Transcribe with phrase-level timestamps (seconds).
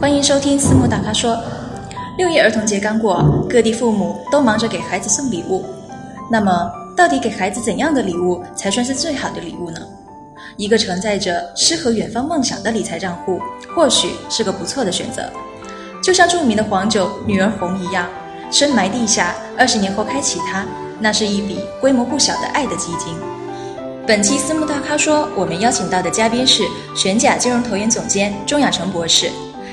[0.00, 1.38] 欢迎收听私募大咖说。
[2.16, 5.62] 六一儿童节刚过，各地父母都忙着给孩子送礼物，
[6.30, 6.72] 那么。
[6.96, 9.80] 到底给孩子怎样的礼物才算是最好的礼物呢？
[10.56, 13.40] 一个承载着诗和远方梦想的理财账户，
[13.74, 15.22] 或许是个不错的选择。
[16.02, 18.06] 就像著名的黄酒“女儿红”一样，
[18.50, 20.66] 深埋地下，二十年后开启它，
[20.98, 23.14] 那是一笔规模不小的爱的基金。
[24.06, 29.30] 本期私募大咖说，我们邀请到的嘉宾是玄甲金融投研总监钟亚成博士，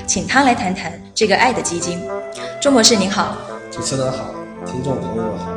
[0.08, 2.00] 请他来谈谈这个爱的基金。
[2.62, 3.36] 钟博士您好，
[3.70, 5.52] 主持人好，听众朋友们好。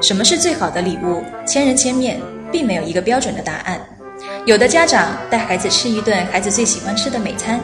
[0.00, 1.22] 什么是最好的礼物？
[1.46, 2.18] 千人千面，
[2.50, 3.78] 并没有一个标准的答案。
[4.46, 7.60] 有的家长带孩子吃一顿孩子最喜欢吃的美餐，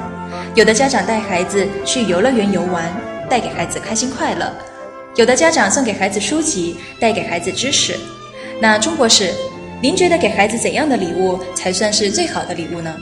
[0.54, 2.84] 有的家长带孩子去游乐园游玩，
[3.30, 4.48] 带给孩子开心快乐；
[5.16, 7.98] 有的家长送给孩子书籍，带给孩子知识。
[8.60, 9.32] 那钟博士，
[9.80, 12.94] 您觉得给孩子怎样的礼物才算是最好的礼物呢？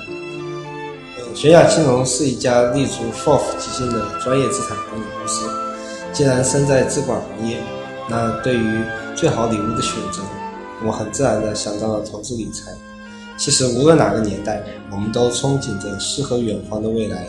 [1.18, 5.46] 呃，玄雅金融是一家立足 FOF 基金的专业资产管理公司。
[6.12, 7.62] 既然身在资管行业，
[8.08, 10.22] 那对于最好礼物的选择，
[10.84, 12.72] 我很自然地想到了投资理财。
[13.36, 17.26] 其实无论哪个年代，我们都憧憬着诗和远方的未来。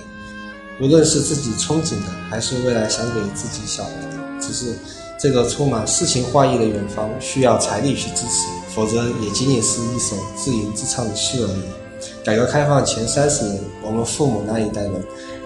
[0.81, 4.73] 无论是自己憧憬的，还是未来想给自己小孩的，只是
[5.19, 11.82] 这个充满诗情画意的远方需要财力去支持，否则也仅仅是一首自吟自唱的诗而已。
[12.23, 14.93] 改革开放前三十年，我们父母那一代人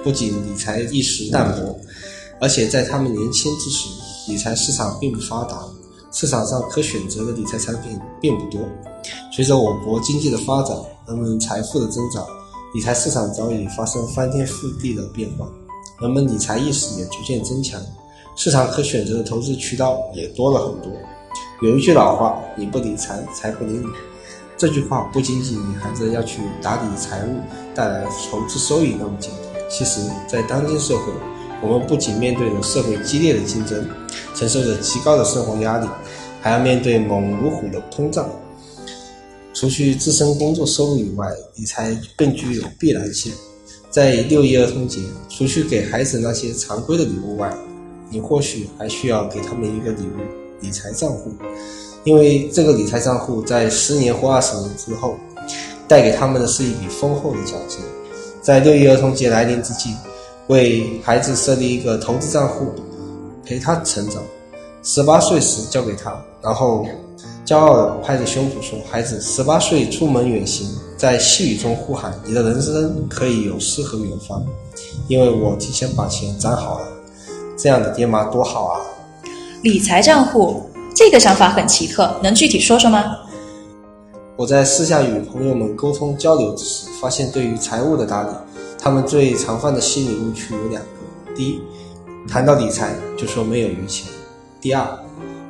[0.03, 1.79] 不仅理财意识淡薄，
[2.39, 3.89] 而且在他们年轻之时，
[4.27, 5.59] 理财市场并不发达。
[6.11, 8.61] 市场上可选择的理财产品并不多。
[9.31, 10.75] 随着我国经济的发展，
[11.07, 12.25] 人们财富的增长，
[12.73, 15.47] 理财市场早已发生翻天覆地的变化，
[16.01, 17.79] 人们理财意识也逐渐增强，
[18.35, 20.91] 市场可选择的投资渠道也多了很多。
[21.61, 23.85] 有一句老话：“你不理财，财不理你。”
[24.57, 27.39] 这句话不仅仅隐含着要去打理财务
[27.75, 29.61] 带来投资收益那么简单。
[29.69, 31.03] 其实，在当今社会，
[31.61, 33.87] 我们不仅面对着社会激烈的竞争，
[34.33, 35.87] 承受着极高的生活压力，
[36.41, 38.27] 还要面对猛如虎的通胀。
[39.53, 43.33] 除去自身工作收入以外，理财更具有必然性。
[43.91, 47.55] 在六一儿童节，除去给孩子那些常规的礼物外，
[48.09, 50.21] 你或许还需要给他们一个礼物——
[50.61, 51.31] 理财账户。
[52.07, 55.17] 因为这个理财账户在十年或二十年之后，
[55.89, 57.81] 带给他们的是一笔丰厚的奖金。
[58.41, 59.93] 在六一儿童节来临之际，
[60.47, 62.71] 为孩子设立一个投资账户。
[63.43, 64.21] 陪他成长，
[64.83, 66.85] 十八岁时交给他，然后
[67.45, 70.67] 骄傲地拍着胸脯说：“孩子，十八岁出门远行，
[70.97, 74.45] 在细雨中呼喊，你的人生可以有诗和远方，
[75.07, 76.87] 因为我提前把钱攒好了。”
[77.57, 78.81] 这样的爹妈多好啊！
[79.61, 83.17] 理财账户这个想法很奇特，能具体说说吗？
[84.35, 88.29] 我在私下与朋友们沟通交流之时，发现对于财务的打理，
[88.79, 90.89] 他们最常犯的心理误区有两个：
[91.35, 91.61] 第一，
[92.27, 94.11] 谈到理财就说没有余钱。
[94.59, 94.87] 第二，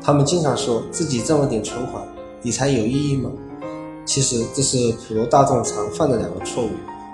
[0.04, 2.04] 他们经常说自己这么点存款，
[2.42, 3.32] 理财有意义吗？
[4.06, 6.72] 其实这是普罗大众常犯的两个错误，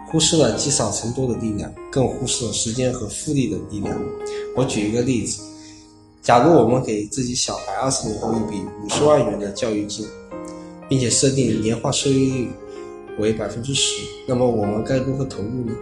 [0.09, 3.95] 忽视了积少成多的力量，更忽视了时间和复利的力量。
[4.55, 5.43] 我举一个例子，
[6.23, 10.07] 假如我们给自己小孩二十年后一笔五十万元的教育金，
[10.87, 12.49] 并且设定年化收益率
[13.19, 15.73] 为百分之十，那么我们该如何投入呢？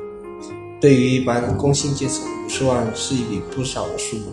[0.81, 4.31] 对于一般工薪阶层，五十万是一笔不小的数目。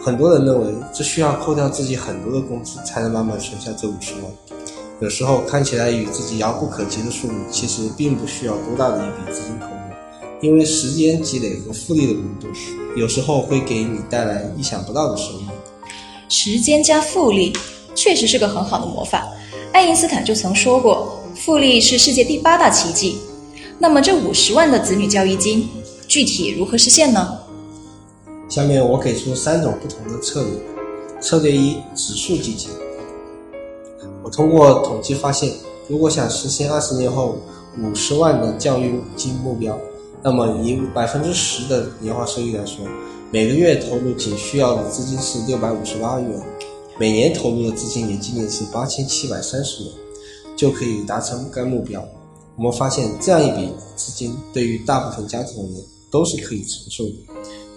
[0.00, 4.22] 很多人认为，这需要扣掉自己很多的工资，才能慢慢存下这五十万。
[5.00, 9.75] 有时候看起来与自己遥不可及的数目，其实并不需要多大的一笔资金投入，
[10.42, 12.50] 因为时间积累和复利的轮动，
[12.94, 15.46] 有时候会给你带来意想不到的收益。
[16.28, 17.56] 时间加复利，
[17.94, 19.26] 确实是个很好的魔法。
[19.72, 23.18] 爱因斯坦就曾说过，复利是世界第八大奇迹。
[23.78, 25.68] 那么这五十万的子女教育金
[26.08, 27.38] 具体如何实现呢？
[28.48, 30.50] 下面我给出三种不同的策略。
[31.20, 32.70] 策略一：指数基金。
[34.22, 35.52] 我通过统计发现，
[35.88, 37.38] 如果想实现二十年后
[37.82, 39.78] 五十万的教育金目标，
[40.26, 42.84] 那么以百分之十的年化收益来说，
[43.30, 46.42] 每个月投入仅需要的资金是六百五十八元，
[46.98, 49.92] 每年投入的资金也仅仅是八千七百三十元，
[50.56, 52.04] 就可以达成该目标。
[52.56, 57.12] 我们发现，这样一笔资金对于大部分家庭而言，都是可以承受的。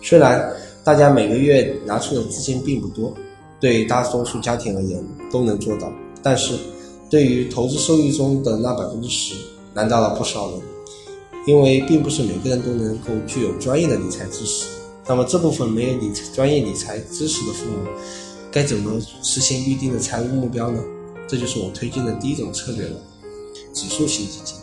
[0.02, 0.52] 虽然
[0.84, 3.13] 大家每个月拿出的资金并不多，
[3.60, 5.00] 对大多数家庭而言
[5.31, 5.88] 都能做到，
[6.24, 6.56] 但是
[7.12, 9.36] 对于投资收益中的那百分之十，
[9.72, 10.60] 难到了不少人。
[11.50, 14.68] 因为并不是每个人都能够具有专业的理财知识，
[15.07, 17.90] 那么这部分没有理财专业理财知识的父母，
[18.51, 20.80] 该怎么实现预定的财务目标呢？
[21.28, 23.01] 这就是我推荐的第一种策略了——
[23.74, 24.57] 指数型基金。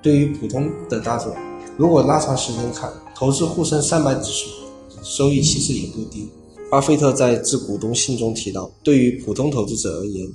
[0.00, 1.36] 对于普通的大众，
[1.76, 4.48] 如果拉长时间看，投资沪深三百指数，
[5.02, 6.30] 收益其实也不低。
[6.70, 10.26] 巴菲特在致股东信中提到，对于普通投资者而言，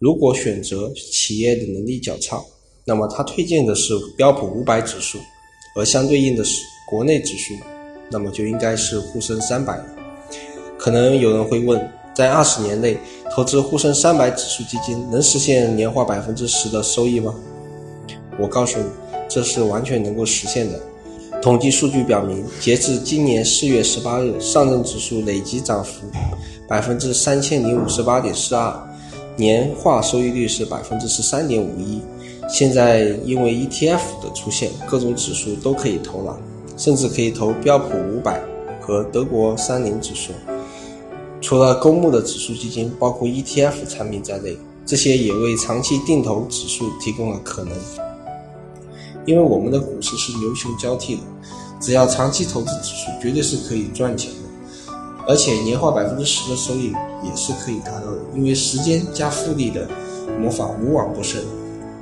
[0.00, 2.42] 如果选择企业的能力较差，
[2.84, 5.18] 那么他推荐的是标普五百指数，
[5.76, 7.54] 而相对应的是国内指数，
[8.10, 9.84] 那么就应该是沪深三百了。
[10.78, 11.80] 可能有人会问，
[12.14, 12.98] 在二十年内
[13.34, 17.34] 投资沪深三百指数基金能实现年化百分之十的收益吗？
[18.38, 18.86] 我告诉你，
[19.28, 20.80] 这是完全能够实现的。
[21.42, 26.06] 统计数据表明，截至今年四月十八日，上证指数累计涨幅
[26.66, 28.74] 百分之三千零五十八点四二，
[29.36, 32.00] 年化收益率是百分之十三点五一。
[32.52, 36.36] 现在因为 ETF 的出现，各种指数都可以投了，
[36.76, 38.42] 甚至可以投标普五百
[38.80, 40.32] 和德国三零指数。
[41.40, 47.72] 除了公募的指数基金，包括 ETF 产品在内，这些也为长期定投指数提供了可能。
[49.24, 51.22] 因为我们的股市是牛熊交替的，
[51.80, 54.92] 只要长期投资指数，绝对是可以赚钱的，
[55.28, 56.92] 而且年化百分之十的收益
[57.22, 58.18] 也是可以达到的。
[58.34, 59.88] 因为时间加复利的
[60.38, 61.40] 魔法无往不胜。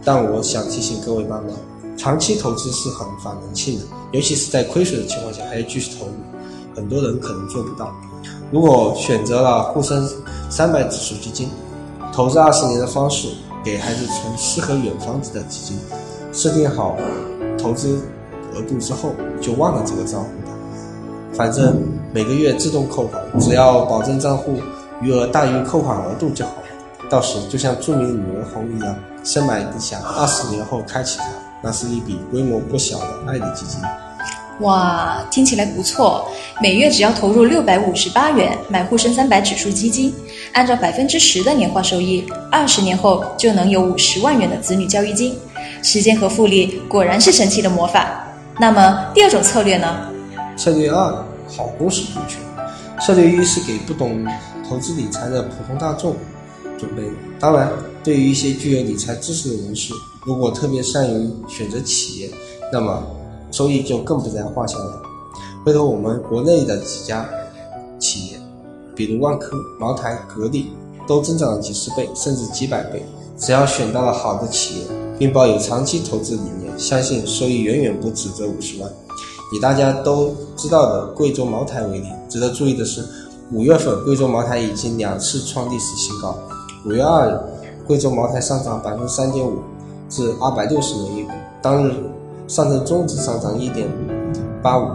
[0.08, 1.48] 但我想提醒各位妈妈，
[1.94, 6.12] 长期投资是很反人性的，尤其是在亏损的情况下还要继续投入，
[6.74, 7.92] 很多人可能做不到。
[8.50, 10.08] 如果选择了沪深
[10.48, 11.50] 三百指数基金，
[12.10, 13.28] 投资二十年的方式，
[13.62, 15.78] 给孩子存适合远方子的基金，
[16.32, 16.96] 设定好
[17.58, 18.00] 投资
[18.54, 19.10] 额度之后，
[19.42, 20.56] 就忘了这个账户吧。
[21.34, 21.82] 反正
[22.14, 24.54] 每个月自动扣款，只要保证账户
[25.02, 26.54] 余额大于扣款额度就好。
[27.10, 28.96] 到时就像著名女人红一样，
[29.28, 31.26] 深买理想，二十年后开启它，
[31.60, 33.78] 那是一笔规模不小的爱的基金。
[34.60, 36.26] 哇，听起来不错！
[36.62, 40.14] 每月只要投入六百五十八元买沪深三百指数基金，
[40.54, 45.38] 按照百分之十的年化收益，二十年后就能有五十万元的子女教育金。
[45.82, 48.24] 时间和复利果然是神奇的魔法。
[48.58, 50.08] 那么第二种策略呢？
[50.56, 51.22] 策略二，
[51.54, 52.40] 好公司股权。
[52.98, 54.26] 策略一是给不懂
[54.66, 56.16] 投资理财的普通大众。
[56.78, 57.10] 准备的。
[57.40, 57.68] 当然，
[58.08, 59.92] 对于一些具有理财知识的人士，
[60.24, 62.30] 如果特别善于选择企业，
[62.72, 63.06] 那么
[63.50, 65.02] 收益就更不在话下了。
[65.62, 67.28] 回头我们国内的几家
[67.98, 68.40] 企业，
[68.96, 70.72] 比如万科、茅台、格力，
[71.06, 73.04] 都增长了几十倍甚至几百倍。
[73.36, 74.86] 只要选到了好的企业，
[75.18, 78.90] 并抱有长期投资理念，相信收益远远不止这五十万。
[79.54, 83.04] 以大家都知道的贵州茅台为例，值得注意的是，
[83.52, 86.38] 五月份贵州茅台已经两次创历史新高。
[86.86, 87.38] 五月二日，
[87.88, 89.60] 贵州茅台上涨百分之三点五，
[90.10, 91.30] 至二百六十元一股。
[91.62, 91.94] 当日
[92.46, 93.88] 上证综指上涨一点
[94.62, 94.90] 八五，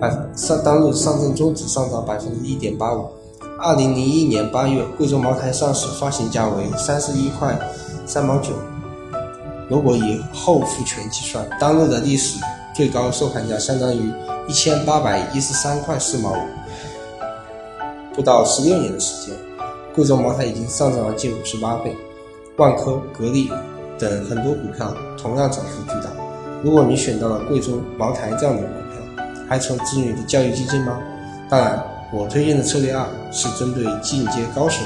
[0.00, 3.06] 百上当日上证综指上涨百分之一点八五。
[3.60, 7.56] 二零零一年八月，贵州茅台上市发行价为三十一块
[8.04, 8.50] 三毛九，
[9.70, 12.40] 如果以后复权计算，当日的历史
[12.74, 14.12] 最高收盘价相当于
[14.48, 16.42] 一千八百一十三块四毛五。
[18.16, 19.36] 不到十六年的时间。
[19.94, 21.94] 贵州茅台已经上涨了近五十八倍，
[22.62, 23.50] 万科、格力
[23.98, 26.10] 等很多股票同样涨幅巨大。
[26.62, 31.00] 如果你选到了贵州茅台这样的股票，还愁子女的教育基金吗？
[31.50, 34.80] 当然，我推荐的策略二是针对进阶高手。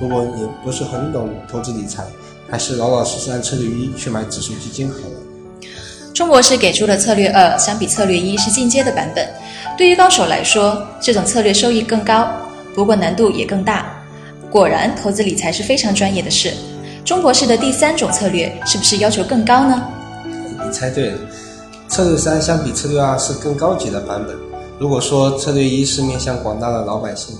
[0.00, 2.02] 如果你不是很懂投资理财，
[2.48, 5.68] 还是老老实实按策略一去买指数基金好了。
[6.14, 9.28] 钟博士给出的策略二，相比策略一是进阶的版本。
[9.76, 12.26] 对于高手来说，这种策略收益更高，
[12.74, 13.94] 不过难度也更大。
[14.50, 16.52] 果然，投资理财是非常专业的事。
[17.04, 19.82] 中国式的第三种策略是不是要求更高呢？
[20.64, 21.18] 你猜对了，
[21.88, 24.36] 策略三相比策略二是更高级的版本。
[24.78, 27.36] 如果说策略一是面向广大的老百姓，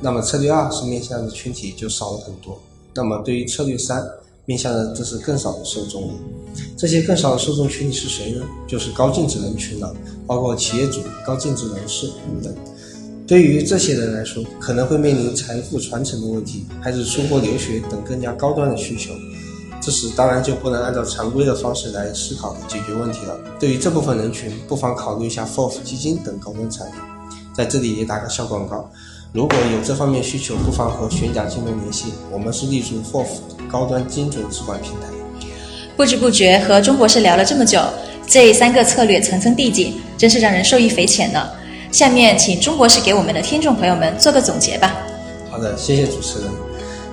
[0.00, 2.60] 那么策略二是面向的群体就少了很多。
[2.94, 4.04] 那么对于策略三，
[4.44, 6.14] 面向的这是更少的受众了。
[6.76, 8.42] 这些更少的受众群体是谁呢？
[8.68, 9.94] 就是高净值人群了，
[10.26, 12.08] 包括企业主、高净值人士
[12.42, 12.54] 等。
[13.26, 19.12] 对于这些人来说，可能会面临财富传承的问题，还是出国留学等更加高端的需求。
[19.80, 23.38] 这时当然就不能按照常规的方式来思考解决问题了。
[23.58, 26.96] 对于这部分人群，不妨考虑一下 FOF 基金等高端产品。
[27.54, 28.90] 在这里也打个小广告，
[29.32, 33.26] 如果有这方面需求，不妨和玄甲金融联系，我们是立足 FOF
[33.70, 35.06] 高端精准资管平台。
[35.96, 37.80] 不知不觉和钟博士聊了这么久，
[38.26, 39.94] 这三个策略层层递进。
[40.16, 41.46] 真是让人受益匪浅呢。
[41.94, 44.96] 下面请钟博士给我们的听众朋友们做个总结吧。
[45.48, 46.50] 好的，谢谢主持人。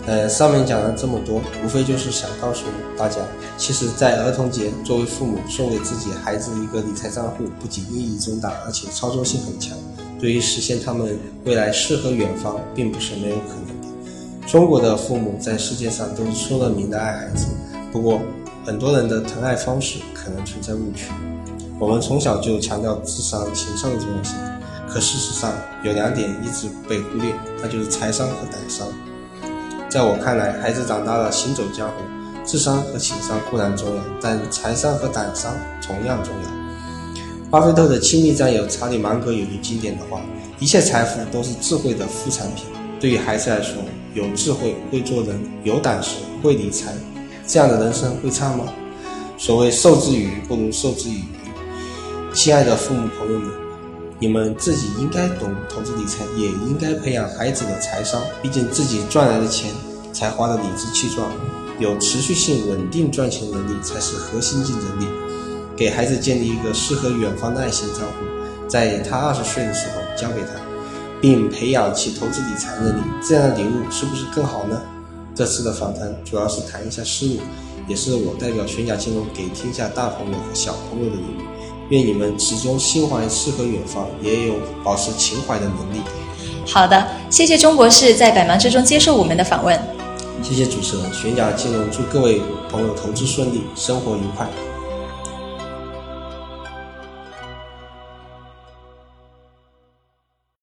[0.08, 2.64] 呃，上面讲了这么多，无非就是想告诉
[2.98, 3.18] 大家，
[3.60, 9.78] 其实，在儿童节，作为父母送给自己孩子一个理财账户，不仅意义重大，而且操作性很强。
[10.20, 14.48] 对于实现他们未来诗和远方，并不是没有可能。
[14.48, 17.46] 中国的父母在世界上都是出了名的爱孩子，
[17.92, 18.20] 不过
[18.66, 21.06] 很多人的疼爱方式可能存在误区。
[21.78, 24.36] 我们从小就强调智商、情商的重要性，
[24.94, 28.86] 可事实上有两点一直被忽略，那就是财商和胆商。
[29.90, 32.04] 在我看来，孩子长大了，行走江湖，
[32.46, 36.50] 智商和情商固然重要，但财商和胆商同样重要。
[37.50, 40.20] 巴菲特的亲密战友查理芒格有句经典的话
[40.60, 42.66] ：“一切财富都是智慧的副产品。”
[43.00, 43.82] 对于孩子来说，
[44.14, 46.94] 有智慧、会做人、有胆识、会理财，
[47.48, 48.66] 这样的人生会差吗？
[49.38, 51.26] 所谓授之以鱼，不如授之以渔。
[52.34, 53.71] 亲爱的父母朋友们。
[54.22, 58.22] 你们自己应该懂投资理财，也应该培养孩子的财商。
[58.40, 59.72] 毕竟自己赚来的钱
[60.13, 61.32] 才花得理直气壮，
[61.80, 65.08] 有持续性、稳定赚钱能力才是核心竞争力。
[65.75, 70.50] 给孩子建立一个适合远方的爱心账户，在他二十岁的时候交给他，
[71.20, 74.80] 并培养其投资理财能力，这样的礼物是不是更好呢？
[75.34, 77.40] 这次的访谈主要是谈一下思路，
[77.88, 81.42] 也是我代表全甲金融给天下大朋友和小朋友的礼物。
[81.92, 86.02] 愿你们始终心怀诗和远方，也有保持情怀的能力。
[86.66, 89.78] 好的，谢谢钟博士在百忙之中接受我们的访问。
[90.42, 94.48] 谢谢主持人，玄甲金融祝各位朋友投资顺利，生活愉快。